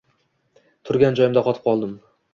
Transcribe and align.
Turgan 0.89 1.19
joyimda 1.21 1.47
qotib 1.49 1.71
qoldim 1.71 1.97